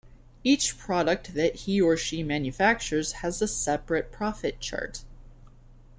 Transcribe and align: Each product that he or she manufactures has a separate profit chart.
Each 0.43 0.75
product 0.79 1.35
that 1.35 1.53
he 1.53 1.79
or 1.79 1.95
she 1.95 2.23
manufactures 2.23 3.11
has 3.11 3.39
a 3.39 3.47
separate 3.47 4.11
profit 4.11 4.59
chart. 4.59 5.03